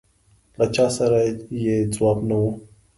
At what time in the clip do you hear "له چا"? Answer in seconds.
0.59-0.85